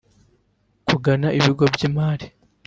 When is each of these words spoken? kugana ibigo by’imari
kugana 0.87 1.27
ibigo 1.37 1.63
by’imari 1.73 2.27